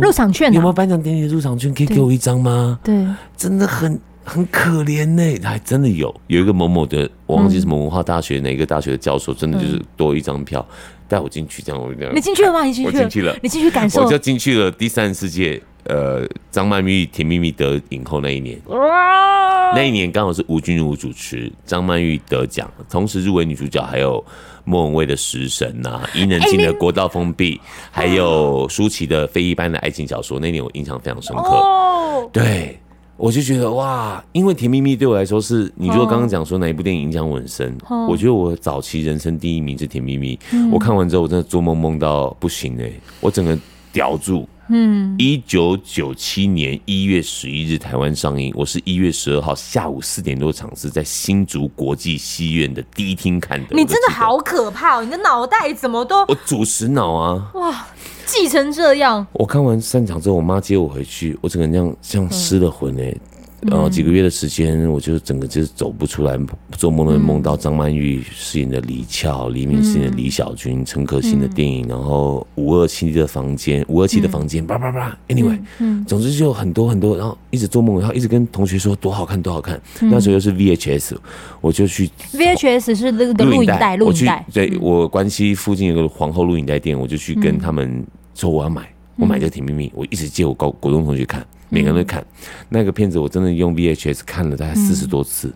[0.00, 1.74] 入场券、啊，有没有颁奖典礼的入场券？
[1.74, 2.78] 可以给我一张吗？
[2.84, 3.04] 对，
[3.36, 4.00] 真的很。
[4.24, 10.64] 很可怜呢、欸，还真的有有一个某某的，我忘记什么文化大学哪个大学的教授，真的就是多一张票
[11.08, 12.14] 带我进去，这样我这样。
[12.14, 12.64] 你进去了吗？
[12.64, 12.92] 你进去了？
[12.92, 13.36] 我进去了。
[13.42, 14.04] 你进去感受。
[14.04, 18.58] 我就进去了第三世界，呃，张曼玉《甜蜜蜜》得影后那一年。
[18.66, 19.72] 哇！
[19.74, 24.22] 那一年刚好是吴君如主持，张曼玉得奖，同时入围女主角还有
[24.64, 27.56] 莫文蔚的《食神》呐，伊能静的《国道封闭》，
[27.90, 30.36] 还有舒淇的《非一般的爱情小说》。
[30.40, 31.42] 那年我印象非常深刻。
[31.42, 32.78] 哦，对。
[33.16, 37.76] 我就觉得哇，因为《甜蜜蜜》对我来说是，你如果刚刚讲说哪一部电影影响我很深，
[38.08, 40.36] 我觉得我早期人生第一名是《甜蜜蜜》。
[40.72, 43.56] 我看完之后，我真的做梦梦到不行哎，我整个
[43.92, 44.48] 吊住。
[44.68, 53.76] 嗯，一九九七年一月十一日台湾上映，我是一月十二号下午四点多场次，在新竹国际戏院的第一厅看的。
[53.76, 55.04] 你真的好可怕哦！
[55.04, 56.24] 你的脑袋怎么都……
[56.28, 57.50] 我主持脑啊！
[57.54, 57.86] 哇！
[58.24, 63.20] 记成这样，我看完散场之后，我妈接我回去，我整个人这样像失了魂哎、欸。
[63.62, 66.38] 然后几个月的时间，我就整个就是走不出来，
[66.72, 75.16] 做梦都会梦到张曼玉饰演的李翘，黎明饰演的李小军，陈可辛的电影，然后五二七的房间，五二七的房间，叭叭叭。
[75.28, 75.58] Anyway，
[76.06, 79.80] 总之就很多很多，然后一直做梦，然后一直跟同学说多好看多好看。
[80.00, 81.16] 那时候又是 VHS，
[81.60, 84.44] 我就去 VHS 是那个录影带，录影带。
[84.52, 88.04] 对，我关西附近有个皇后录影带店，我就去跟他们。
[88.34, 92.22] 说我要买，我买这个《甜蜜蜜》，我一直借我高国中同学看，每个人都看。
[92.68, 95.50] 那个片子，我真的用 VHS 看了大概四十多次，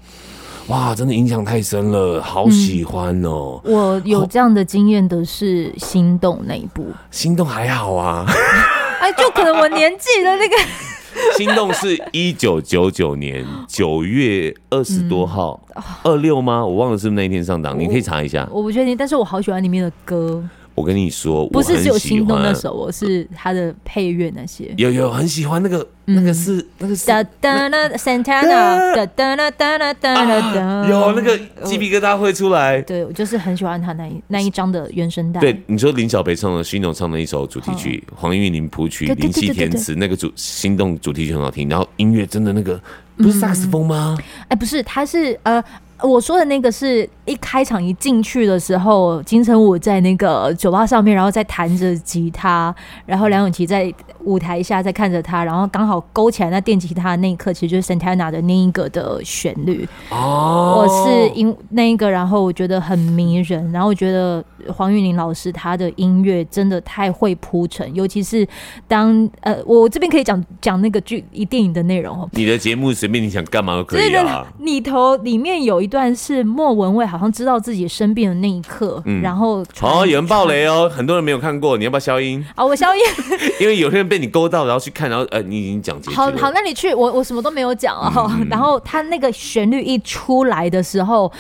[0.69, 3.61] 哇，真的影响太深了，好喜欢哦！
[3.65, 8.25] 我有这样的经验的是《心动》那一部，《心动》还好啊，
[8.99, 10.57] 哎，就可能我年纪的那个
[11.37, 15.61] 《心动》是一九九九年九月二十多号，
[16.03, 16.65] 二六吗？
[16.65, 20.43] 我忘了是不是那一天上档，你可以查一下，我不确定，但是我好喜欢里面的歌。
[20.77, 24.73] 我跟你说，不是只有心动那首，我是他的配乐那些。
[24.77, 27.07] 有有很喜欢那个，那个是那个是。
[27.07, 30.87] 哒哒啦，Santana，哒哒啦哒啦哒啦哒。
[30.87, 32.83] 有那个鸡皮疙瘩会出来。
[32.83, 35.41] 对，我就是很喜欢他那一那一张的原声带。
[35.41, 42.79] 对，你说林小培唱的，心动唱的一首主题曲，黄韵玲谱曲，林夕填词，那个主心动主题曲很好听，然后音乐真的那个
[43.17, 44.17] 不是萨克斯风吗？
[44.49, 45.65] 哎，不是，他是呃。
[46.03, 53.93] 我说的那个是一开场一进去的时候，金城武在那个酒吧上面，然后在弹着吉他，然后梁咏琪在
[54.25, 59.87] 舞台下在看着他，然后刚好勾起来那电吉他的那一刻，其实就是 Santana 的那一个的旋律。
[60.11, 68.47] 哦，我是因那一个，然后我觉得很迷人，然后我觉得黄韵玲老师她的音乐真的太会铺陈，尤其是
[68.87, 72.29] 当呃，我这边可以讲讲那个剧一电影的内容哦。
[72.33, 74.47] 你的节目随便你想干嘛都可以啊。
[74.61, 82.45] 里头里面有一段是莫文蔚好像知道自己生病的那一刻，嗯、然后哦，有人爆雷哦，很多人没有看过，你要不要消音？
[82.55, 83.01] 啊， 我消音，
[83.61, 86.17] 因为有些人被你勾到，然后去看，然后呃，你已经讲结局。
[86.17, 88.31] 好好，那你去，我我什么都没有讲哦。
[88.39, 91.31] 嗯、然后他那个旋律一出来的时候，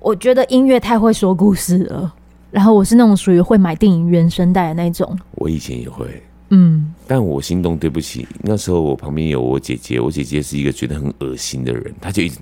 [0.00, 2.12] 我觉得音乐太会说故事了。
[2.50, 5.18] 然后我是那种属于会买电影原声带的那种。
[5.32, 12.38] 我以前也会，嗯，但我心动，对不起，那时候我旁边有我姐姐，我姐姐是一个觉得很恶心的人，她就一直。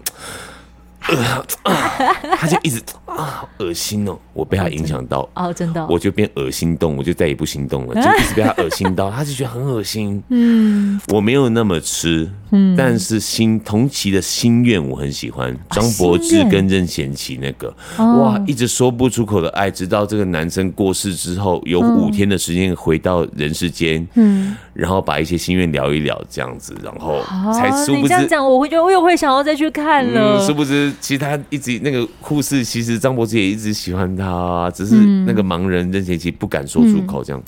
[1.08, 4.18] 呃啊，他就一直啊，恶心哦！
[4.32, 10.22] 我被他影响到哦，真的，我就变恶心动，我就再也不心动了，就一直被他恶心到，他就觉得很恶心。
[10.30, 27.20] 嗯，我没有那么吃，嗯，但是心同期的心愿我很喜欢，张柏芝跟任贤齐那个，哇，一直说不出口的爱，直到这个男生过世之后，有五天的时间回到人世间，嗯，然后把一些心愿聊一聊，这样子，然后
[27.52, 30.92] 才殊不知，你这样讲，我会觉得我又会想要再去看了，殊不知。
[31.00, 34.94] 其实他一直那个护士，其实张柏芝也一直喜欢他，只是
[35.26, 37.42] 那个盲人任贤齐不敢说出口，这样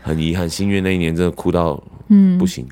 [0.00, 0.48] 很遗憾。
[0.48, 2.38] 心愿那一年真的哭到嗯。
[2.38, 2.64] 不行。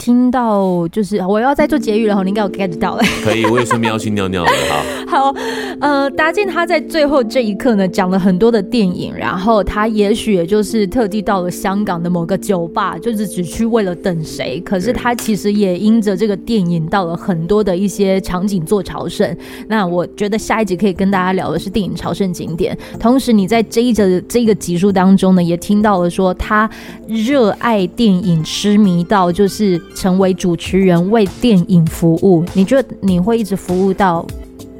[0.00, 3.02] 听到就是我要在做节育了，你应该有 get 到了。
[3.22, 4.82] 可以，我也顺便要去尿尿了哈。
[5.06, 5.34] 好，
[5.78, 14.58] 呃，达进他在最后这一刻呢，讲了很多的电影，然后他也许也就是特地到了香港的某个酒吧，就是只去为了等谁。
[14.64, 19.36] 可是他其实也因着这个电影到了很多的一些场景做朝圣。
[19.68, 22.74] 那我觉得下一集可以跟大家聊的是电影朝圣景点。
[22.98, 26.70] 同时，你在这一则这个集数当中呢，也听到了说他
[27.06, 29.78] 热爱电影，痴迷到就是。
[29.94, 34.26] 成为主持人为电影服务，你觉得你会一直服务到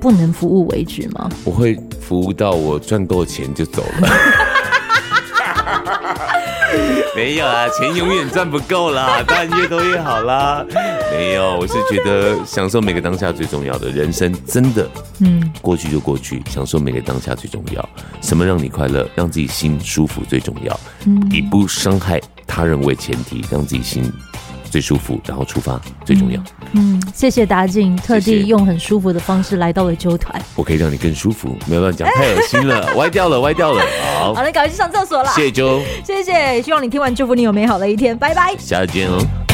[0.00, 1.28] 不能服务为止吗？
[1.44, 4.08] 我会服务到我赚够钱就走了。
[7.16, 10.64] 没有啊，钱永远赚不够啦，当然越多越好啦。
[11.12, 14.88] 没有，我是觉得享受每个当下最重要的，人生真的，
[15.18, 17.86] 嗯，过去就过去，享受每个当下最重要。
[18.22, 20.80] 什么让你快乐，让自己心舒服最重要。
[21.06, 24.10] 嗯，以不伤害他人为前提，让自己心。
[24.70, 26.40] 最舒服，然后出发最重要。
[26.72, 30.40] 嗯，谢谢达进，特地用很舒服的方式来到了周团。
[30.54, 33.82] 我可以让你更舒服，没有乱讲，太恶心了， 歪掉了，歪掉了。
[34.20, 35.30] 好，好，了赶快去上厕所了。
[35.34, 39.49] 谢谢周，谢谢，希望你听完祝福你有美好的一天，拜拜，下次见哦。